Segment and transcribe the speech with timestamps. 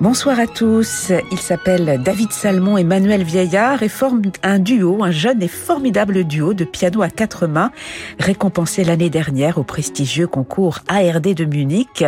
[0.00, 1.10] Bonsoir à tous.
[1.32, 6.22] Il s'appelle David Salmon et Manuel Vieillard et forment un duo, un jeune et formidable
[6.22, 7.72] duo de piano à quatre mains,
[8.20, 12.04] récompensé l'année dernière au prestigieux concours ARD de Munich.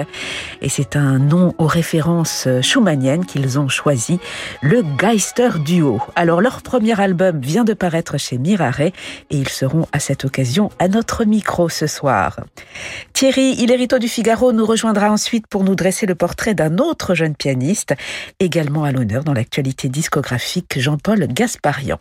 [0.63, 4.21] Et c'est un nom aux références schumanniennes qu'ils ont choisi,
[4.63, 6.01] le Geister Duo.
[6.15, 8.93] Alors leur premier album vient de paraître chez Mirare et
[9.31, 12.39] ils seront à cette occasion à notre micro ce soir.
[13.15, 17.35] Thierry Hillerito du Figaro nous rejoindra ensuite pour nous dresser le portrait d'un autre jeune
[17.35, 17.80] pianiste
[18.39, 21.99] également à l'honneur dans l'actualité discographique Jean-Paul Gasparian.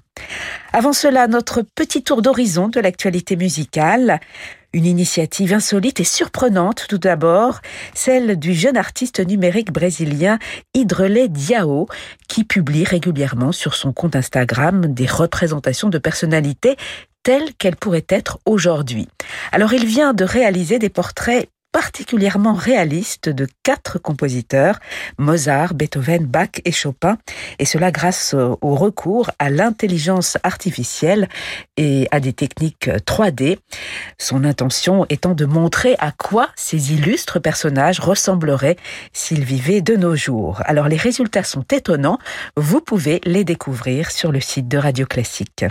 [0.74, 4.20] Avant cela, notre petit tour d'horizon de l'actualité musicale.
[4.72, 7.60] Une initiative insolite et surprenante tout d'abord,
[7.96, 10.38] celle du jeune artiste numérique brésilien
[10.76, 11.88] Hidrelé Diao,
[12.28, 16.78] qui publie régulièrement sur son compte Instagram des représentations de personnalités
[17.24, 19.08] telles qu'elles pourraient être aujourd'hui.
[19.52, 24.80] Alors il vient de réaliser des portraits particulièrement réaliste de quatre compositeurs,
[25.18, 27.18] Mozart, Beethoven, Bach et Chopin,
[27.60, 31.30] et cela grâce au recours à l'intelligence artificielle
[31.78, 33.58] et à des techniques 3D.
[34.18, 38.78] Son intention étant de montrer à quoi ces illustres personnages ressembleraient
[39.14, 40.62] s'ils vivaient de nos jours.
[40.66, 42.20] Alors les résultats sont étonnants,
[42.58, 45.66] vous pouvez les découvrir sur le site de Radio Classique.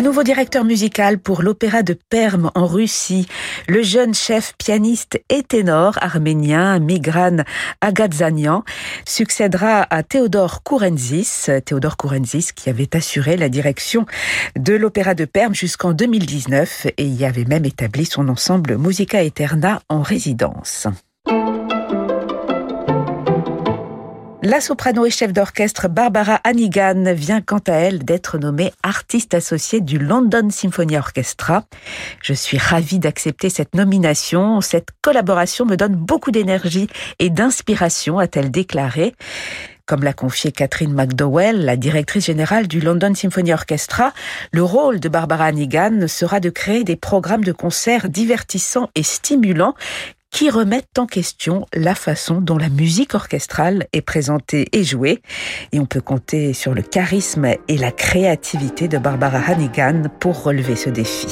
[0.00, 3.28] Un nouveau directeur musical pour l'opéra de Perm en Russie.
[3.68, 7.44] Le jeune chef pianiste et ténor arménien Migran
[7.82, 8.64] Agadzanian
[9.06, 11.48] succédera à Théodore Kourenzis.
[11.66, 14.06] Théodore Kourenzis qui avait assuré la direction
[14.58, 19.82] de l'opéra de Perm jusqu'en 2019 et y avait même établi son ensemble Musica Eterna
[19.90, 20.88] en résidence.
[24.42, 29.82] La soprano et chef d'orchestre Barbara Hannigan vient quant à elle d'être nommée artiste associée
[29.82, 31.64] du London Symphony Orchestra.
[32.22, 34.62] Je suis ravie d'accepter cette nomination.
[34.62, 39.14] Cette collaboration me donne beaucoup d'énergie et d'inspiration, a-t-elle déclaré.
[39.84, 44.14] Comme l'a confié Catherine McDowell, la directrice générale du London Symphony Orchestra,
[44.52, 49.74] le rôle de Barbara Hannigan sera de créer des programmes de concerts divertissants et stimulants
[50.30, 55.22] qui remettent en question la façon dont la musique orchestrale est présentée et jouée.
[55.72, 60.76] Et on peut compter sur le charisme et la créativité de Barbara Hannigan pour relever
[60.76, 61.26] ce défi.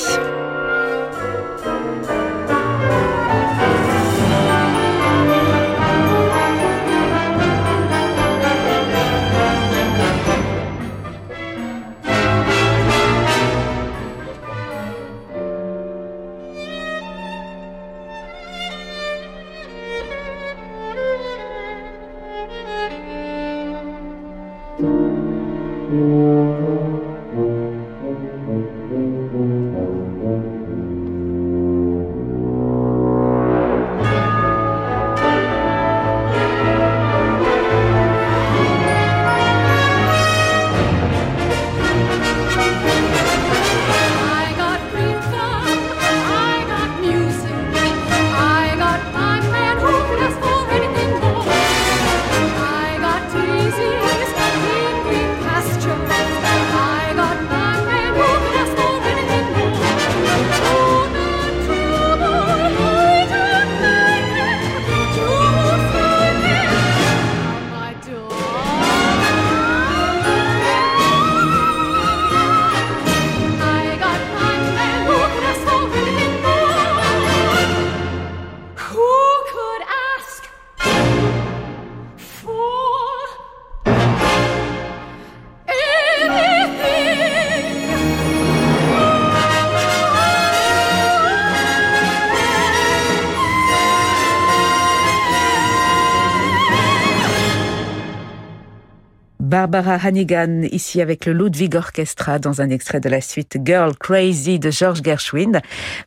[99.78, 104.58] Barbara Hannigan, ici avec le Ludwig Orchestra, dans un extrait de la suite Girl Crazy
[104.58, 105.60] de George Gershwin.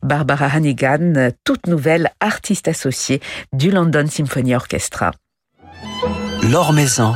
[0.04, 3.22] Barbara Hannigan, toute nouvelle artiste associée
[3.54, 5.12] du London Symphony Orchestra.
[6.52, 7.14] L'Or Maison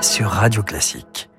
[0.00, 1.31] sur Radio Classique.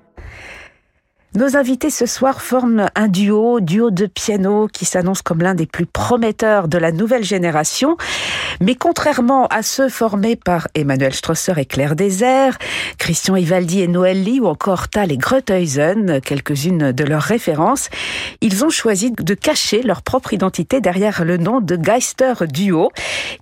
[1.36, 5.66] Nos invités ce soir forment un duo, duo de piano qui s'annonce comme l'un des
[5.66, 7.96] plus prometteurs de la nouvelle génération.
[8.60, 12.56] Mais contrairement à ceux formés par Emmanuel Strosser et Claire Désert,
[12.98, 17.90] Christian Ivaldi et Noël Lee ou encore Tal et Groteusen, quelques-unes de leurs références,
[18.40, 22.92] ils ont choisi de cacher leur propre identité derrière le nom de Geister Duo.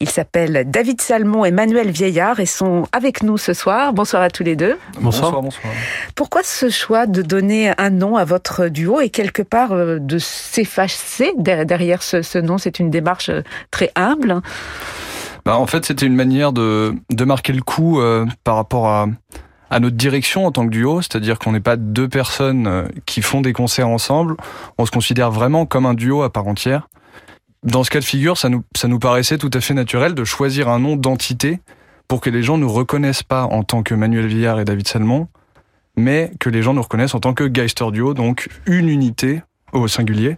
[0.01, 3.93] Ils s'appellent David Salmon et Manuel Vieillard et sont avec nous ce soir.
[3.93, 4.79] Bonsoir à tous les deux.
[4.99, 5.43] Bonsoir.
[5.43, 5.75] bonsoir.
[6.15, 10.19] Pourquoi ce choix de donner un nom à votre duo et quelque part euh, de
[10.19, 14.41] s'effacer derrière ce, nom C'est une démarche euh, très humble.
[15.45, 16.95] Bah, en fait, c'était une manière de,
[17.25, 19.07] marquer le coup euh, par rapport à,
[19.81, 23.55] notre direction en tant que duo, c'est-à-dire qu'on n'est pas deux personnes qui font des
[23.55, 24.37] concerts ensemble,
[24.77, 26.89] on se considère vraiment comme un duo à part entière.
[27.63, 30.25] Dans ce cas de figure, ça nous, ça nous paraissait tout à fait naturel de
[30.25, 31.59] choisir un nom d'entité
[32.07, 35.29] pour que les gens nous reconnaissent pas en tant que Manuel Villard et David Salmon,
[35.97, 39.43] mais que les gens nous reconnaissent en tant que Geister Duo, donc une unité
[39.73, 40.37] au singulier.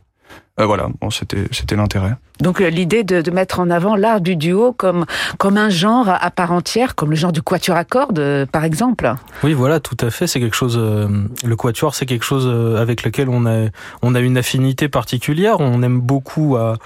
[0.60, 2.14] Euh, voilà, c'était l'intérêt.
[2.40, 5.06] Donc euh, l'idée de, mettre en avant l'art du duo comme
[5.38, 8.64] comme un genre à part entière, comme le genre du quatuor à cordes, euh, par
[8.64, 9.14] exemple.
[9.42, 10.26] Oui, voilà, tout à fait.
[10.26, 10.78] C'est quelque chose.
[10.78, 12.46] le quatuor, c'est quelque chose
[12.78, 13.68] avec lequel on a
[14.02, 15.60] on a une affinité particulière.
[15.60, 16.76] On aime beaucoup à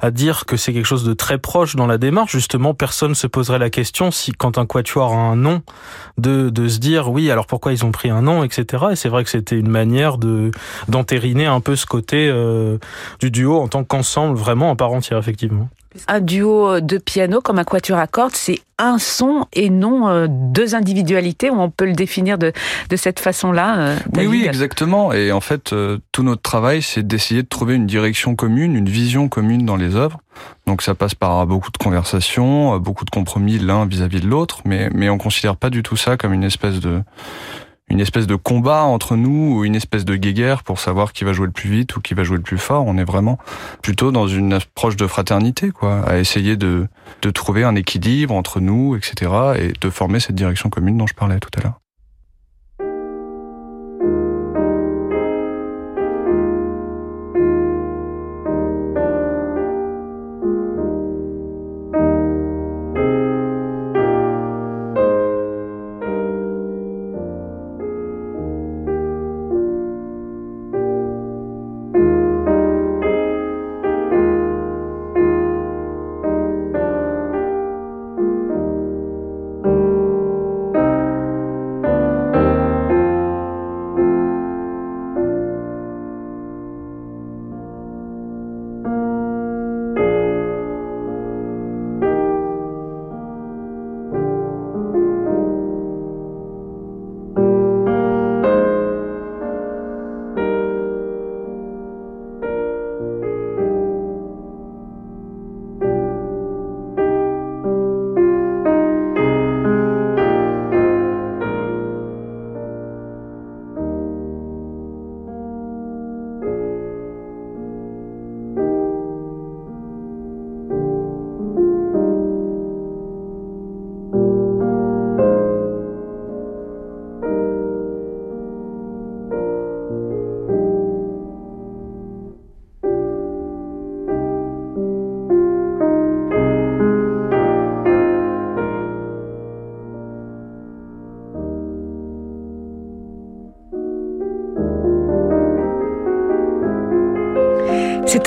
[0.00, 2.32] à dire que c'est quelque chose de très proche dans la démarche.
[2.32, 5.62] Justement, personne se poserait la question si, quand un quatuor a un nom,
[6.18, 8.86] de, de se dire oui, alors pourquoi ils ont pris un nom, etc.
[8.92, 10.50] Et c'est vrai que c'était une manière de
[10.88, 12.78] d'entériner un peu ce côté euh,
[13.20, 15.68] du duo en tant qu'ensemble, vraiment en part entière, effectivement.
[16.06, 20.26] Un duo de piano comme un quatuor à cordes, c'est un son et non euh,
[20.28, 21.50] deux individualités.
[21.50, 22.52] On peut le définir de,
[22.88, 23.78] de cette façon-là.
[23.78, 25.12] Euh, oui, oui, exactement.
[25.12, 28.88] Et en fait, euh, tout notre travail, c'est d'essayer de trouver une direction commune, une
[28.88, 30.20] vision commune dans les œuvres.
[30.66, 34.88] Donc ça passe par beaucoup de conversations, beaucoup de compromis l'un vis-à-vis de l'autre, mais
[34.92, 37.02] mais on considère pas du tout ça comme une espèce de
[37.90, 41.32] une espèce de combat entre nous ou une espèce de guéguerre pour savoir qui va
[41.32, 42.84] jouer le plus vite ou qui va jouer le plus fort.
[42.86, 43.38] On est vraiment
[43.82, 46.88] plutôt dans une approche de fraternité, quoi, à essayer de,
[47.22, 51.14] de trouver un équilibre entre nous, etc., et de former cette direction commune dont je
[51.14, 51.80] parlais tout à l'heure.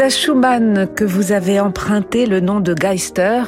[0.09, 3.43] Schumann que vous avez emprunté le nom de Geister.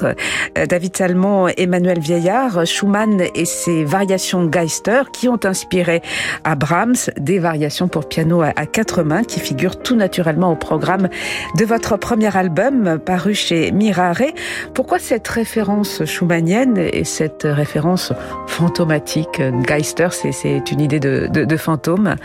[0.57, 6.01] Euh, David Salmon, Emmanuel Vieillard, Schumann et ses variations Geister qui ont inspiré
[6.44, 11.09] à Brahms des variations pour piano à quatre mains qui figurent tout naturellement au programme
[11.57, 14.33] de votre premier album paru chez Mirare.
[14.73, 18.13] Pourquoi cette référence schumannienne et cette référence
[18.47, 19.42] fantomatique?
[19.66, 22.16] Geister, c'est une idée de, de, de fantôme.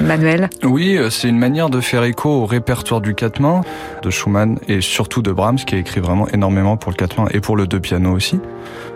[0.00, 0.48] Manuel?
[0.62, 3.62] Oui, euh, c'est une manière de faire écho au répertoire du quatre mains
[4.02, 7.28] de Schumann et surtout de Brahms qui a écrit vraiment énormément pour le quatre mains
[7.32, 8.40] et pour le deux piano aussi.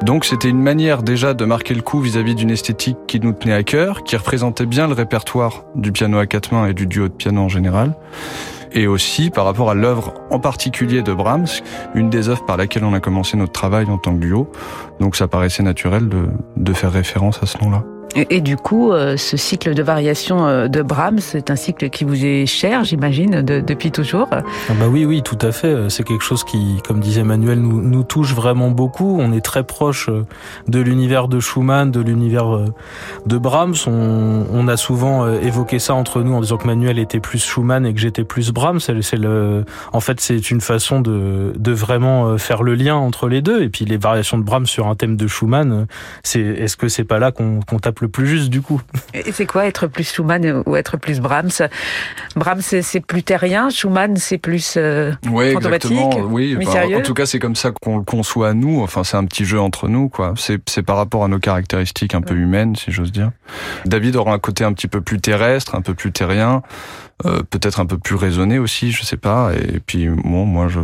[0.03, 3.55] Donc c'était une manière déjà de marquer le coup vis-à-vis d'une esthétique qui nous tenait
[3.55, 7.09] à cœur, qui représentait bien le répertoire du piano à quatre mains et du duo
[7.09, 7.95] de piano en général
[8.75, 11.47] et aussi par rapport à l'œuvre en particulier de Brahms,
[11.95, 14.51] une des œuvres par laquelle on a commencé notre travail en tant que duo.
[15.01, 17.85] Donc ça paraissait naturel de, de faire référence à ce nom-là.
[18.15, 22.05] Et, du coup, euh, ce cycle de variation euh, de Brahms, c'est un cycle qui
[22.05, 24.29] vous est cher, j'imagine, depuis toujours.
[24.31, 24.43] Ah
[24.79, 25.89] bah oui, oui, tout à fait.
[25.89, 29.19] C'est quelque chose qui, comme disait Manuel, nous, touche vraiment beaucoup.
[29.21, 30.11] On est très proche
[30.69, 32.61] de l'univers de Schumann, de l'univers
[33.27, 33.75] de Brahms.
[33.87, 37.95] On, a souvent évoqué ça entre nous en disant que Manuel était plus Schumann et
[37.95, 38.81] que j'étais plus Brahms.
[39.93, 43.63] En fait, c'est une façon de, de vraiment faire le lien entre les deux.
[43.63, 45.87] Et puis les variations de Brahms sur un thème de Schumann,
[46.23, 48.81] c'est, est-ce que c'est pas là qu'on tape le plus juste du coup.
[49.15, 51.69] Et c'est quoi être plus Schumann ou être plus Brahms?
[52.37, 56.11] Brahms c'est plus terrien, Schumann c'est plus euh, oui, exactement.
[56.27, 56.57] Oui,
[56.95, 58.83] en tout cas c'est comme ça qu'on le conçoit nous.
[58.83, 60.35] Enfin c'est un petit jeu entre nous quoi.
[60.37, 63.31] C'est par rapport à nos caractéristiques un peu humaines si j'ose dire.
[63.87, 66.63] David aura un côté un petit peu plus terrestre, un peu plus terrien.
[67.25, 69.53] Euh, peut-être un peu plus raisonné aussi, je sais pas.
[69.55, 70.81] Et puis bon, moi, je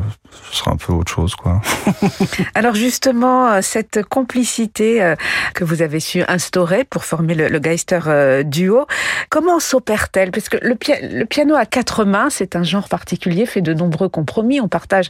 [0.51, 1.61] ce sera un peu autre chose, quoi.
[2.55, 5.17] Alors justement, euh, cette complicité euh,
[5.55, 8.87] que vous avez su instaurer pour former le, Geister duo,
[9.31, 10.31] comment s'opère-t-elle?
[10.31, 10.77] Parce que le,
[11.25, 14.61] piano à quatre mains, c'est un genre particulier, fait de nombreux compromis.
[14.61, 15.09] On partage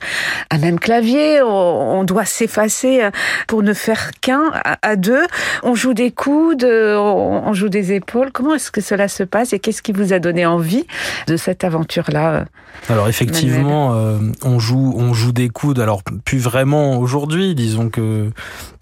[0.51, 3.07] un même clavier, on, doit s'effacer
[3.49, 5.27] pour ne faire qu'un à, deux.
[5.63, 8.31] On joue des coudes, on, on joue des épaules.
[8.33, 10.87] Comment est-ce que cela se passe et qu'est-ce qui vous a donné envie
[11.27, 12.45] de cette aventure-là euh,
[12.89, 15.81] Alors effectivement, euh, on joue on joue des coudes.
[15.81, 18.31] Alors plus vraiment aujourd'hui, disons que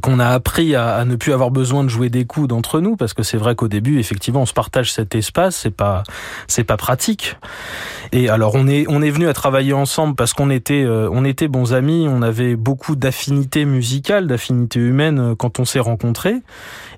[0.03, 3.15] qu'on a appris à, ne plus avoir besoin de jouer des coudes entre nous parce
[3.15, 5.57] que c'est vrai qu'au début, effectivement, on se partage cet espace.
[5.57, 6.03] C'est pas
[6.49, 7.37] c'est pas pratique.
[8.12, 11.25] Et alors on est on est venu à travailler ensemble parce qu'on était euh, on
[11.25, 12.07] était bons amis.
[12.09, 16.37] On avait beaucoup d'affinités musicales, d'affinités humaines quand on s'est rencontrés.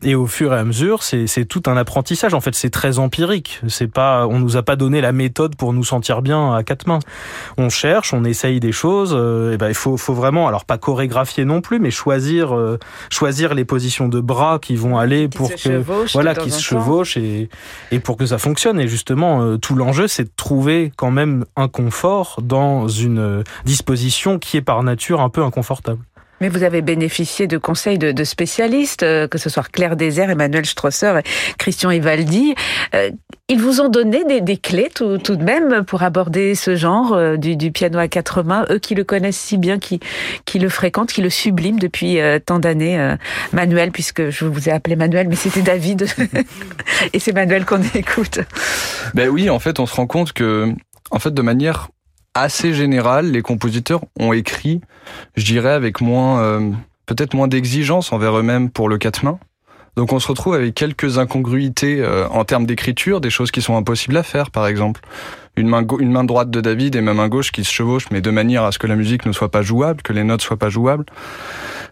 [0.02, 2.34] Et au fur et à mesure, c'est c'est tout un apprentissage.
[2.34, 3.60] En fait, c'est très empirique.
[3.68, 6.86] C'est pas on nous a pas donné la méthode pour nous sentir bien à quatre
[6.86, 7.00] mains.
[7.56, 9.14] On cherche, on essaye des choses.
[9.14, 12.78] Euh, et ben il faut, faut vraiment, alors pas chorégraphier non plus, mais choisir, euh,
[13.10, 17.48] choisir les positions de bras qui vont aller pour que, voilà, qui se chevauchent et,
[17.90, 18.80] et pour que ça fonctionne.
[18.80, 24.38] Et justement, euh, tout l'enjeu, c'est de trouver quand même un confort dans une disposition
[24.38, 26.00] qui est par nature un peu inconfortable.
[26.40, 30.30] Mais vous avez bénéficié de conseils de, de spécialistes, euh, que ce soit Claire Désert,
[30.30, 31.20] Emmanuel Strosser,
[31.58, 32.54] Christian Ivaldi.
[32.94, 33.10] Euh,
[33.48, 37.14] ils vous ont donné des, des clés tout, tout, de même pour aborder ce genre
[37.14, 40.00] euh, du, du, piano à quatre mains, eux qui le connaissent si bien, qui,
[40.44, 43.16] qui le fréquentent, qui le subliment depuis tant d'années.
[43.52, 46.06] Manuel, puisque je vous ai appelé Manuel, mais c'était David.
[47.12, 48.40] Et c'est Manuel qu'on écoute.
[49.14, 50.72] Ben oui, en fait, on se rend compte que,
[51.10, 51.88] en fait, de manière
[52.40, 54.80] assez général, les compositeurs ont écrit,
[55.36, 56.70] je dirais, avec moins, euh,
[57.06, 59.38] peut-être moins d'exigence envers eux-mêmes pour le quatre mains.
[59.96, 63.76] Donc on se retrouve avec quelques incongruités euh, en termes d'écriture, des choses qui sont
[63.76, 65.00] impossibles à faire, par exemple.
[65.56, 68.20] Une main, une main droite de David et ma main gauche qui se chevauchent, mais
[68.20, 70.56] de manière à ce que la musique ne soit pas jouable, que les notes soient
[70.56, 71.04] pas jouables.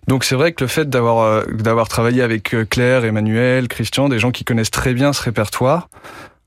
[0.07, 4.31] Donc c'est vrai que le fait d'avoir euh, travaillé avec Claire, Emmanuel, Christian, des gens
[4.31, 5.89] qui connaissent très bien ce répertoire,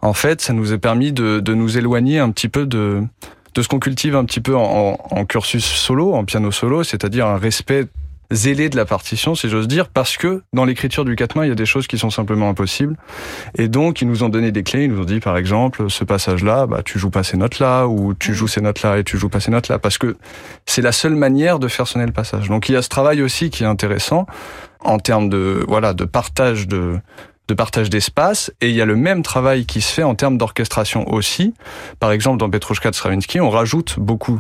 [0.01, 3.03] en fait, ça nous a permis de, de nous éloigner un petit peu de
[3.62, 7.38] ce qu'on cultive un petit peu en, en, cursus solo, en piano solo, c'est-à-dire un
[7.38, 7.88] respect
[8.32, 11.50] zélé de la partition, si j'ose dire, parce que dans l'écriture du quatre mains, il
[11.50, 12.96] y a des choses qui sont simplement impossibles.
[13.58, 14.84] Et donc, ils nous ont donné des clés.
[14.84, 18.13] Ils nous ont dit, par exemple, ce passage-là, bah, tu joues pas ces notes-là, ou
[18.13, 20.16] tu joues ces notes-là et tu joues pas ces notes-là, parce que
[20.66, 22.50] c'est la seule manière de faire sonner le passage.
[22.50, 24.28] Donc, il y a ce travail aussi qui est intéressant
[24.82, 27.00] en termes de, voilà, de partage de,
[27.50, 30.38] de partage d'espace et il y a le même travail qui se fait en termes
[30.38, 31.53] d'orchestration aussi.
[32.00, 34.39] Par exemple, dans Petrushka de Stravinsky, on rajoute beaucoup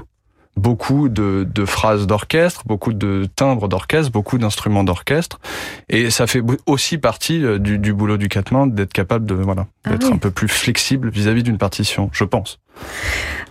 [0.59, 5.39] beaucoup de, de phrases d'orchestre, beaucoup de timbres d'orchestre, beaucoup d'instruments d'orchestre,
[5.89, 9.67] et ça fait aussi partie euh, du, du boulot du mains d'être capable de voilà
[9.85, 12.59] ah d'être un peu plus flexible vis-à-vis d'une partition, je pense.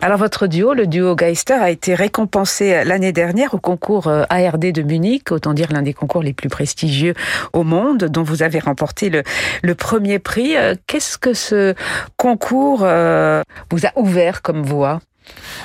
[0.00, 4.73] Alors votre duo, le duo Geister, a été récompensé l'année dernière au concours euh, ARD
[4.73, 7.15] de Munich, autant dire l'un des concours les plus prestigieux
[7.53, 9.23] au monde, dont vous avez remporté le,
[9.62, 10.57] le premier prix.
[10.57, 11.75] Euh, qu'est-ce que ce
[12.17, 15.00] concours euh, vous a ouvert comme voie?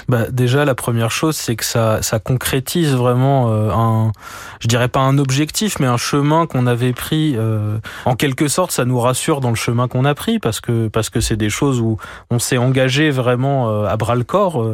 [0.08, 4.12] Bah, déjà, la première chose, c'est que ça, ça concrétise vraiment euh, un,
[4.60, 7.36] je dirais pas un objectif, mais un chemin qu'on avait pris.
[7.38, 10.88] Euh, en quelque sorte, ça nous rassure dans le chemin qu'on a pris parce que
[10.88, 11.98] parce que c'est des choses où
[12.30, 14.66] on s'est engagé vraiment euh, à bras le corps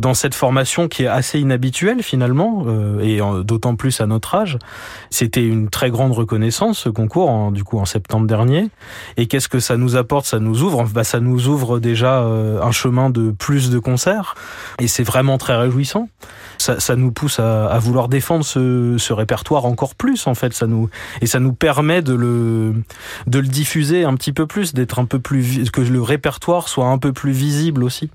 [0.00, 2.66] dans cette formation qui est assez inhabituelle finalement
[3.00, 4.58] et d'autant plus à notre âge.
[5.10, 8.70] C'était une très grande reconnaissance ce concours, en, du coup en septembre dernier.
[9.16, 10.26] Et qu'est-ce que ça nous apporte?
[10.26, 14.15] Ça nous ouvre, bah, ça nous ouvre déjà un chemin de plus de concerts
[14.78, 16.08] et c'est vraiment très réjouissant.
[16.58, 20.52] Ça, nous pousse à, à, vouloir défendre ce, ce, répertoire encore plus, en fait.
[20.52, 20.88] Ça nous,
[21.20, 22.74] et ça nous permet de le,
[23.26, 26.86] de le diffuser un petit peu plus, d'être un peu plus, que le répertoire soit
[26.86, 28.10] un peu plus visible aussi.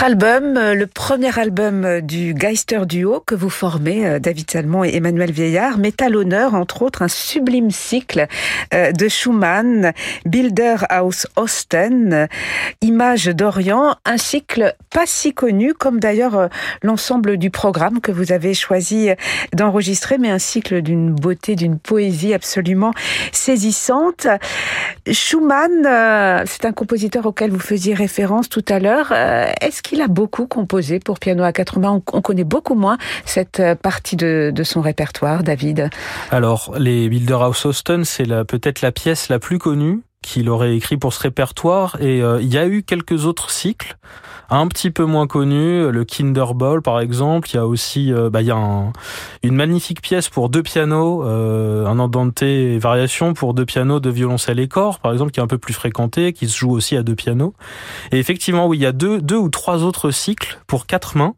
[0.00, 4.50] Votre album, euh, le premier album euh, du Geister Duo que vous formez, euh, David
[4.50, 8.26] Salmon et Emmanuel Vieillard, met à l'honneur, entre autres, un sublime cycle
[8.72, 9.92] de Schumann,
[10.24, 12.28] Builder House Osten,
[12.80, 16.48] Images d'Orient, un cycle pas si connu, comme d'ailleurs
[16.82, 19.10] l'ensemble du programme que vous avez choisi
[19.52, 22.92] d'enregistrer, mais un cycle d'une beauté, d'une poésie absolument
[23.32, 24.28] saisissante.
[25.10, 30.46] Schumann, c'est un compositeur auquel vous faisiez référence tout à l'heure est-ce qu'il a beaucoup
[30.46, 34.80] composé pour piano à quatre mains on, connaît beaucoup moins cette euh, partie de, son
[34.80, 35.90] répertoire, David.
[36.30, 41.12] Alors, les House Austin, c'est peut-être la pièce la plus connue qu'il aurait écrit pour
[41.12, 41.96] ce répertoire.
[42.00, 43.96] Et euh, il y a eu quelques autres cycles
[44.52, 47.48] un petit peu moins connus le Kinderball par exemple.
[47.50, 48.92] Il y a aussi euh, bah, il y a
[49.42, 54.58] une magnifique pièce pour deux pianos euh, un andante variation pour deux pianos de violoncelle
[54.58, 57.02] et corps par exemple qui est un peu plus fréquenté qui se joue aussi à
[57.02, 57.54] deux pianos.
[58.10, 61.34] Et effectivement oui il y a deux deux ou trois autres cycles pour quatre mains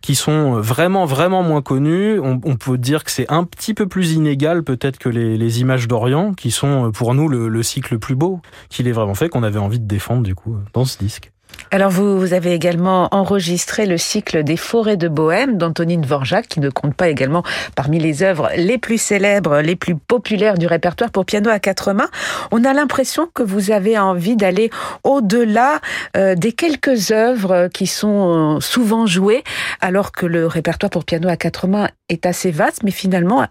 [0.00, 2.20] qui sont vraiment vraiment moins connus.
[2.20, 6.32] On, peut dire que c'est un petit peu plus inégal peut-être que les, images d'Orient,
[6.32, 9.42] qui sont pour nous le, le cycle le plus beau qu'il est vraiment fait, qu'on
[9.42, 11.32] avait envie de défendre du coup dans ce disque.
[11.72, 16.58] Alors vous, vous, avez également enregistré le cycle des forêts de Bohème d'Antonine Vorjak, qui
[16.58, 17.44] ne compte pas également
[17.76, 21.92] parmi les œuvres les plus célèbres, les plus populaires du répertoire pour piano à quatre
[21.92, 22.10] mains.
[22.50, 24.70] On a l'impression que vous avez envie d'aller
[25.04, 25.80] au-delà
[26.16, 29.44] euh, des quelques œuvres qui sont euh, souvent jouées,
[29.80, 33.46] alors que le répertoire pour piano à quatre mains est assez vaste, mais finalement,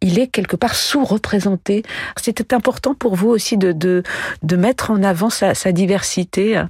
[0.00, 1.82] il est quelque part sous-représenté.
[2.22, 4.04] C'était important pour vous aussi de, de,
[4.44, 6.62] de mettre en avant sa, sa diversité?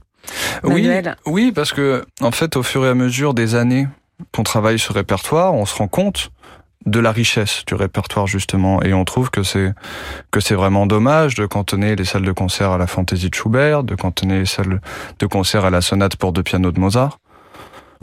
[0.63, 0.91] Oui,
[1.27, 3.87] oui, parce que en fait, au fur et à mesure des années
[4.33, 6.31] qu'on travaille ce répertoire, on se rend compte
[6.87, 9.73] de la richesse du répertoire justement et on trouve que c'est
[10.31, 13.85] que c'est vraiment dommage de cantonner les salles de concert à la fantaisie de Schubert,
[13.85, 14.81] de cantonner les salles
[15.19, 17.19] de concert à la sonate pour deux pianos de Mozart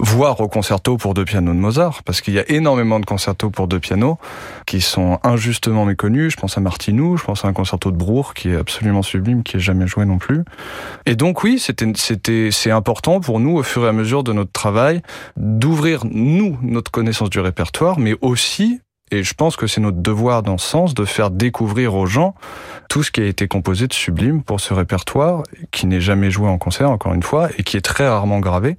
[0.02, 3.52] voire au concerto pour deux pianos de Mozart, parce qu'il y a énormément de concertos
[3.52, 4.18] pour deux pianos
[4.66, 6.34] qui sont injustement méconnus.
[6.34, 9.44] Je pense à Martinou, je pense à un concerto de Brour qui est absolument sublime,
[9.44, 10.44] qui est jamais joué non plus.
[11.06, 14.34] Et donc oui, c'était, c'était, c'est important pour nous au fur et à mesure de
[14.34, 15.02] notre travail
[15.38, 20.42] d'ouvrir nous notre connaissance du répertoire, mais aussi et je pense que c'est notre devoir
[20.42, 22.34] dans ce sens de faire découvrir aux gens
[22.90, 26.48] tout ce qui a été composé de sublime pour ce répertoire, qui n'est jamais joué
[26.48, 28.78] en concert, encore une fois, et qui est très rarement gravé.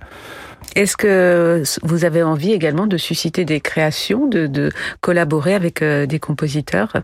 [0.75, 6.07] Est-ce que vous avez envie également de susciter des créations, de, de collaborer avec euh,
[6.07, 7.03] des compositeurs?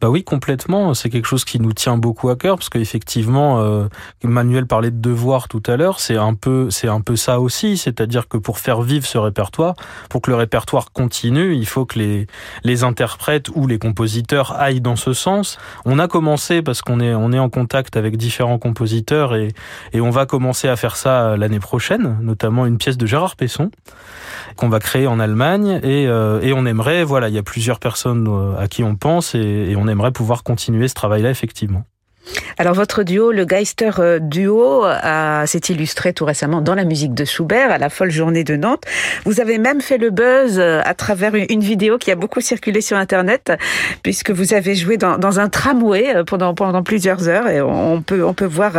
[0.00, 0.94] Bah oui, complètement.
[0.94, 3.88] C'est quelque chose qui nous tient beaucoup à cœur parce qu'effectivement, euh,
[4.22, 6.00] Manuel parlait de devoir tout à l'heure.
[6.00, 7.76] C'est un peu, c'est un peu ça aussi.
[7.76, 9.74] C'est-à-dire que pour faire vivre ce répertoire,
[10.08, 12.26] pour que le répertoire continue, il faut que les
[12.64, 15.58] les interprètes ou les compositeurs aillent dans ce sens.
[15.84, 19.48] On a commencé parce qu'on est on est en contact avec différents compositeurs et
[19.92, 23.70] et on va commencer à faire ça l'année prochaine, notamment une pièce de Gérard Pesson
[24.56, 27.78] qu'on va créer en Allemagne et, euh, et on aimerait voilà il y a plusieurs
[27.78, 31.84] personnes euh, à qui on pense et et, on aimerait pouvoir continuer ce travail-là effectivement.
[32.60, 34.84] Alors votre duo, le Geister euh, Duo,
[35.46, 38.84] s'est illustré tout récemment dans la musique de Schubert à la folle journée de Nantes.
[39.24, 42.82] Vous avez même fait le buzz euh, à travers une vidéo qui a beaucoup circulé
[42.82, 43.52] sur Internet,
[44.02, 48.34] puisque vous avez joué dans, un tramway euh, pendant plusieurs heures et on peut on
[48.34, 48.72] peut voir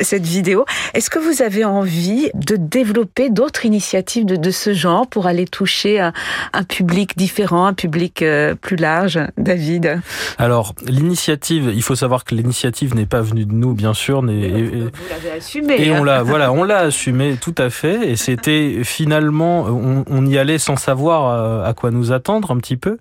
[0.00, 0.64] cette vidéo.
[0.94, 5.46] Est-ce que vous avez envie de développer d'autres initiatives de, de, ce genre pour aller
[5.46, 6.12] toucher un,
[6.54, 8.24] un public différent, un public
[8.62, 10.00] plus large, David?
[10.38, 14.18] Alors l'initiative, il faut savoir que l'initiative n'est pas venu de nous, bien sûr.
[14.28, 15.76] et, vous l'avez assumé.
[15.78, 16.04] Et on hein.
[16.04, 18.10] l'a, voilà, on l'a assumé tout à fait.
[18.10, 22.56] Et c'était finalement, on, on, y allait sans savoir euh, à, quoi nous attendre un
[22.58, 22.98] petit peu.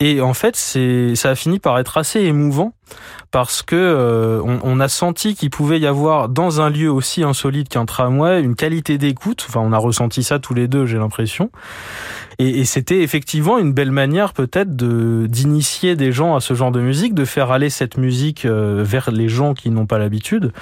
[0.00, 2.72] Et en fait, c'est, ça a fini par être assez émouvant
[3.32, 7.70] parce que euh, on, a senti qu'il pouvait y avoir dans un lieu aussi insolite
[7.70, 9.46] qu'un tramway une qualité d'écoute.
[9.48, 11.50] Enfin, on a ressenti ça tous les deux, j'ai l'impression.
[12.38, 17.14] Et, c'était effectivement une belle manière peut-être d'initier des gens à ce genre de musique,
[17.14, 20.52] de faire aller cette musique euh, vers les gens qui n'ont pas l'habitude.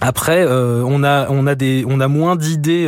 [0.00, 2.86] Après, euh, on a on a des on a moins d'idées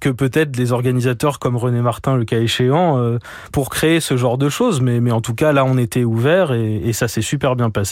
[0.00, 3.18] que peut-être des organisateurs comme René Martin, le cas échéant,
[3.52, 4.80] pour créer ce genre de choses.
[4.80, 7.83] Mais en tout cas là, on était ouvert et ça s'est super bien passé.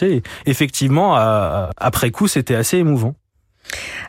[0.46, 1.14] Effectivement,
[1.76, 3.14] après coup, c'était assez émouvant.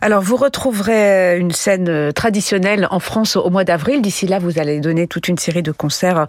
[0.05, 4.01] Alors, vous retrouverez une scène euh, traditionnelle en France au mois d'avril.
[4.01, 6.27] D'ici là, vous allez donner toute une série de concerts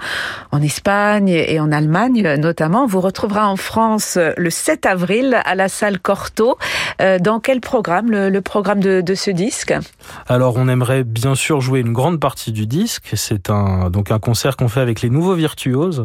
[0.53, 2.87] en Espagne et en Allemagne notamment.
[2.87, 6.57] Vous retrouverez en France le 7 avril à la salle Corto.
[7.03, 9.75] Euh, dans quel programme, le, programme de, de, ce disque?
[10.29, 13.11] Alors, on aimerait bien sûr jouer une grande partie du disque.
[13.15, 16.05] C'est un, donc un concert qu'on fait avec les nouveaux virtuoses.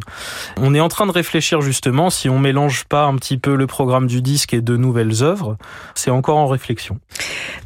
[0.57, 3.67] On est en train de réfléchir justement si on mélange pas un petit peu le
[3.67, 5.55] programme du disque et de nouvelles œuvres.
[5.93, 6.97] C'est encore en réflexion.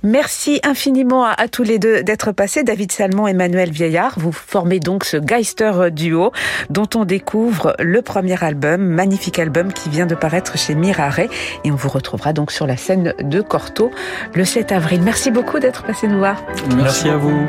[0.01, 2.63] Merci infiniment à, tous les deux d'être passés.
[2.63, 6.31] David Salmon et Manuel Vieillard, vous formez donc ce Geister duo
[6.69, 11.71] dont on découvre le premier album, magnifique album qui vient de paraître chez Mirare et
[11.71, 13.91] on vous retrouvera donc sur la scène de Corto
[14.33, 15.01] le 7 avril.
[15.03, 16.43] Merci beaucoup d'être passé nous voir.
[16.75, 17.45] Merci, à vous.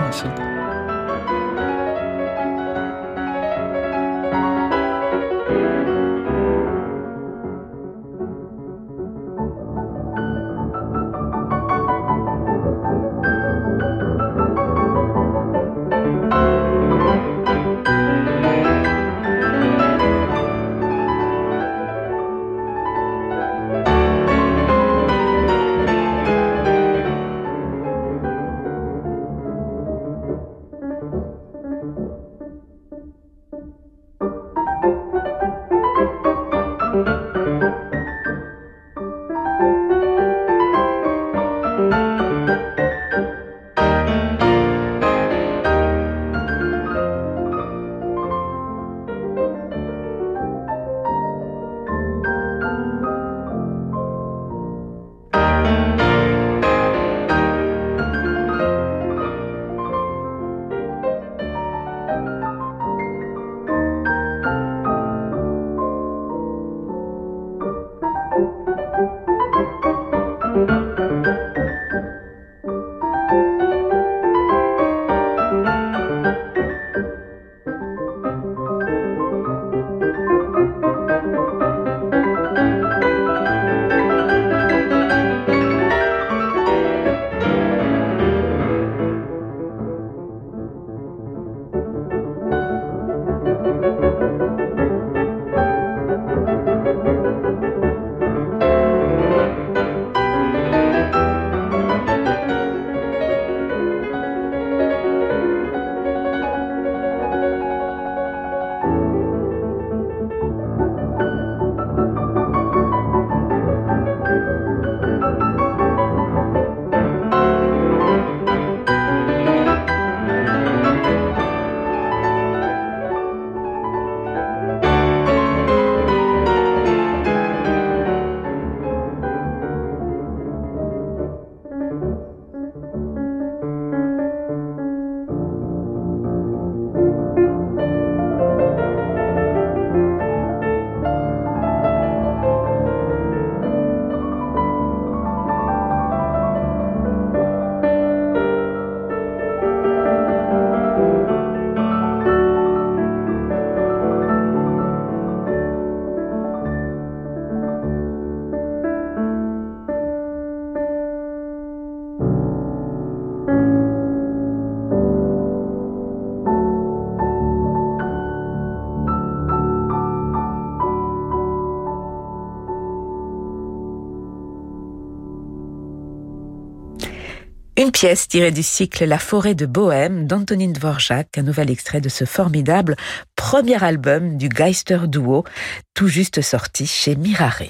[177.84, 182.08] Une pièce tirée du cycle La forêt de Bohème d'Antonine Dvorak, un nouvel extrait de
[182.08, 182.96] ce formidable
[183.36, 185.44] premier album du Geister Duo,
[185.92, 187.64] tout juste sorti chez Mirare.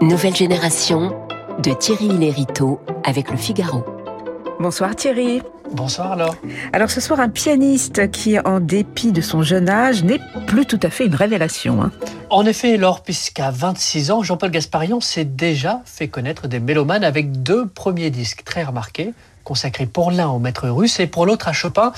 [0.00, 1.16] Nouvelle génération
[1.62, 3.99] de Thierry Lériteau avec le Figaro.
[4.60, 5.40] Bonsoir Thierry.
[5.72, 6.36] Bonsoir alors.
[6.74, 10.78] Alors ce soir, un pianiste qui, en dépit de son jeune âge, n'est plus tout
[10.82, 11.82] à fait une révélation.
[11.82, 11.92] Hein.
[12.28, 17.40] En effet, Laure, puisqu'à 26 ans, Jean-Paul Gasparian s'est déjà fait connaître des mélomanes avec
[17.42, 21.52] deux premiers disques très remarqués consacré pour l'un au maître russe et pour l'autre à
[21.52, 21.92] Chopin.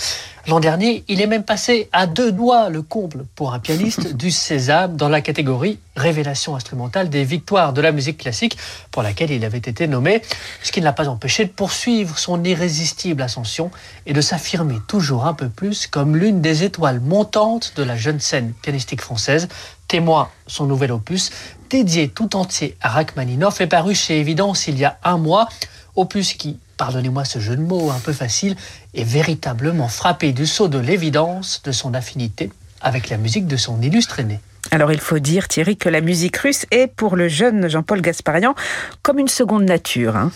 [0.48, 4.30] L'an dernier, il est même passé à deux doigts le comble pour un pianiste du
[4.30, 8.56] Sésame dans la catégorie Révélation instrumentale des victoires de la musique classique
[8.90, 10.22] pour laquelle il avait été nommé,
[10.62, 13.70] ce qui ne l'a pas empêché de poursuivre son irrésistible ascension
[14.06, 18.20] et de s'affirmer toujours un peu plus comme l'une des étoiles montantes de la jeune
[18.20, 19.48] scène pianistique française.
[19.86, 21.30] Témoin son nouvel opus,
[21.68, 25.48] dédié tout entier à Rachmaninoff, est paru chez Évidence il y a un mois,
[25.94, 28.56] opus qui pardonnez-moi ce jeu de mots un peu facile,
[28.92, 33.80] est véritablement frappé du saut de l'évidence de son affinité avec la musique de son
[33.80, 34.40] illustre aîné.
[34.72, 38.56] Alors il faut dire, Thierry, que la musique russe est pour le jeune Jean-Paul Gasparian
[39.02, 40.16] comme une seconde nature.
[40.16, 40.32] Hein.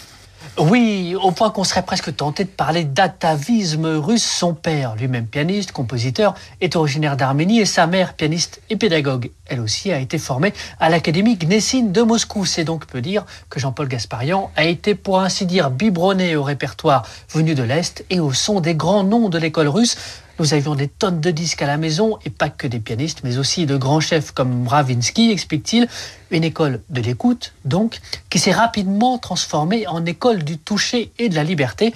[0.59, 4.25] Oui, au point qu'on serait presque tenté de parler d'atavisme russe.
[4.25, 9.61] Son père, lui-même pianiste, compositeur, est originaire d'Arménie et sa mère, pianiste et pédagogue, elle
[9.61, 12.47] aussi a été formée à l'Académie Gnessine de Moscou.
[12.47, 17.03] C'est donc peu dire que Jean-Paul Gasparian a été, pour ainsi dire, biberonné au répertoire
[17.29, 19.99] venu de l'Est et au son des grands noms de l'école russe,
[20.39, 23.39] Nous avions des tonnes de disques à la maison, et pas que des pianistes, mais
[23.39, 25.89] aussi de grands chefs comme Bravinsky, explique-t-il.
[26.31, 31.35] Une école de l'écoute, donc, qui s'est rapidement transformée en école du toucher et de
[31.35, 31.95] la liberté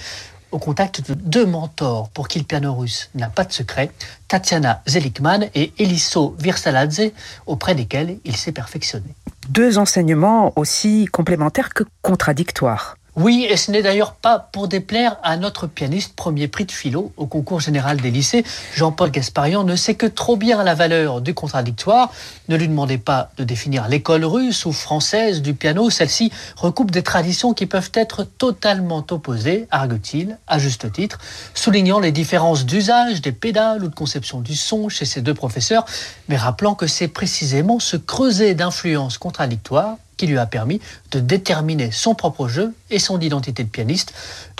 [0.53, 3.91] au contact de deux mentors pour qui le piano russe n'a pas de secret,
[4.29, 7.13] Tatiana Zelikman et Eliso Virsaladze,
[7.47, 9.15] auprès desquels il s'est perfectionné.
[9.49, 12.97] Deux enseignements aussi complémentaires que contradictoires.
[13.17, 17.13] Oui, et ce n'est d'ailleurs pas pour déplaire à notre pianiste premier prix de philo
[17.17, 18.45] au concours général des lycées.
[18.75, 22.13] Jean-Paul Gasparian ne sait que trop bien la valeur du contradictoire.
[22.49, 25.91] Ne lui demandez pas de définir l'école russe ou française du piano.
[25.91, 31.19] Celle-ci recoupe des traditions qui peuvent être totalement opposées, argue-t-il, à juste titre,
[31.53, 35.85] soulignant les différences d'usage des pédales ou de conception du son chez ces deux professeurs,
[36.29, 41.91] mais rappelant que c'est précisément ce creuset d'influences contradictoires qui lui a permis de déterminer
[41.91, 44.13] son propre jeu et son identité de pianiste,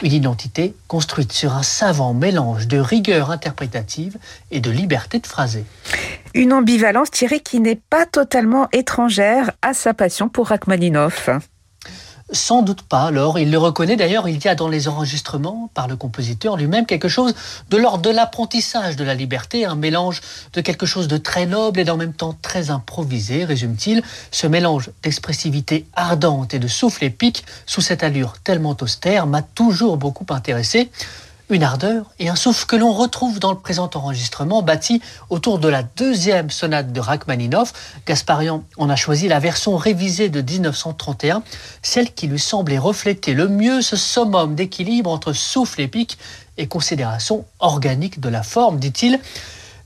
[0.03, 4.17] une identité construite sur un savant mélange de rigueur interprétative
[4.51, 5.67] et de liberté de phraser.
[6.33, 11.29] Une ambivalence, tirée qui n'est pas totalement étrangère à sa passion pour Rachmaninoff.
[12.33, 13.39] Sans doute pas, alors.
[13.39, 17.09] Il le reconnaît d'ailleurs, il y a dans les enregistrements, par le compositeur lui-même, quelque
[17.09, 17.35] chose
[17.71, 20.21] de l'ordre de l'apprentissage de la liberté, un mélange
[20.53, 24.03] de quelque chose de très noble et d'en même temps très improvisé, résume-t-il.
[24.31, 29.97] Ce mélange d'expressivité ardente et de souffle épique, sous cette allure tellement austère, m'a toujours
[29.97, 30.91] beaucoup intéressé
[31.51, 35.69] une ardeur et un souffle que l'on retrouve dans le présent enregistrement bâti autour de
[35.69, 37.73] la deuxième sonate de Rachmaninoff.
[38.07, 41.43] Gasparian en a choisi la version révisée de 1931,
[41.83, 46.19] celle qui lui semblait refléter le mieux ce summum d'équilibre entre souffle épique
[46.57, 49.19] et considération organique de la forme, dit-il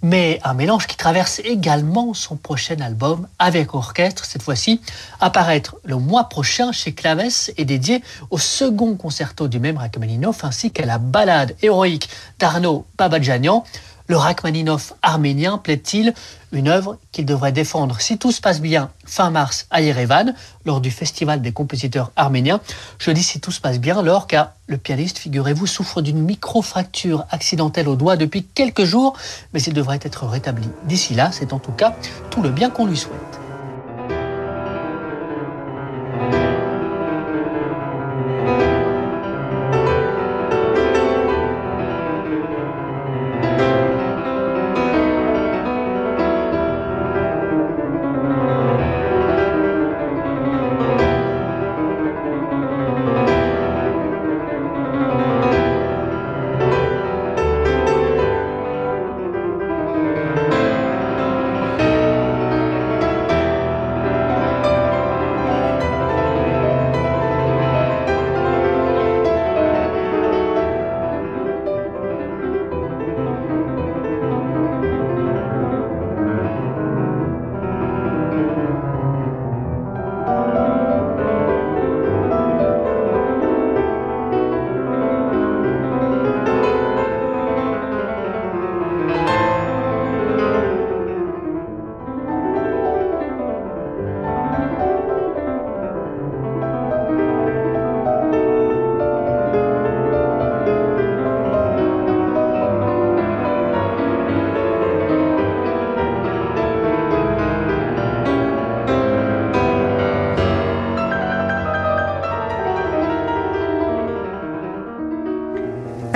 [0.05, 4.83] mais un mélange qui traverse également son prochain album avec orchestre, cette fois-ci,
[5.19, 10.71] apparaître le mois prochain chez Claves et dédié au second concerto du même Rachmaninoff ainsi
[10.71, 13.65] qu'à la ballade héroïque d'Arnaud Babadjanian.
[14.07, 16.13] Le Rachmaninoff arménien plaide-t-il
[16.55, 20.81] une œuvre qu'il devrait défendre si tout se passe bien fin mars à Yerevan lors
[20.81, 22.61] du festival des compositeurs arméniens.
[22.99, 27.27] Je dis si tout se passe bien alors car le pianiste, figurez-vous, souffre d'une micro-fracture
[27.31, 29.15] accidentelle au doigt depuis quelques jours,
[29.53, 30.69] mais il devrait être rétabli.
[30.85, 31.97] D'ici là, c'est en tout cas
[32.31, 33.44] tout le bien qu'on lui souhaite.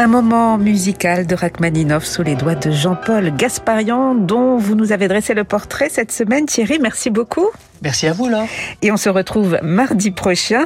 [0.09, 5.35] Moment musical de Rachmaninoff sous les doigts de Jean-Paul Gasparian, dont vous nous avez dressé
[5.35, 6.47] le portrait cette semaine.
[6.47, 7.49] Thierry, merci beaucoup.
[7.83, 8.47] Merci à vous, là.
[8.81, 10.65] Et on se retrouve mardi prochain.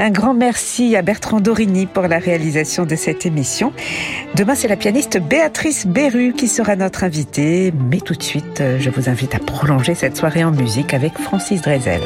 [0.00, 3.72] Un grand merci à Bertrand Dorini pour la réalisation de cette émission.
[4.34, 7.72] Demain, c'est la pianiste Béatrice Beru qui sera notre invitée.
[7.88, 11.62] Mais tout de suite, je vous invite à prolonger cette soirée en musique avec Francis
[11.62, 12.02] Drezel.